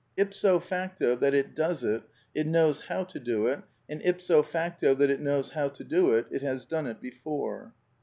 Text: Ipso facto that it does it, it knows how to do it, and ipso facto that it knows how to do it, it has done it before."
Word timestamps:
Ipso 0.17 0.57
facto 0.59 1.15
that 1.17 1.35
it 1.35 1.55
does 1.55 1.83
it, 1.83 2.01
it 2.33 2.47
knows 2.47 2.81
how 2.87 3.03
to 3.03 3.19
do 3.19 3.45
it, 3.45 3.61
and 3.87 4.01
ipso 4.03 4.41
facto 4.41 4.95
that 4.95 5.11
it 5.11 5.21
knows 5.21 5.51
how 5.51 5.69
to 5.69 5.83
do 5.83 6.15
it, 6.15 6.25
it 6.31 6.41
has 6.41 6.65
done 6.65 6.87
it 6.87 6.99
before." 6.99 7.71